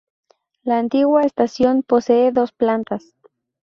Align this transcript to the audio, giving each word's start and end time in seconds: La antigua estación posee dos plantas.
La 0.63 0.79
antigua 0.79 1.21
estación 1.25 1.83
posee 1.83 2.31
dos 2.31 2.51
plantas. 2.51 3.13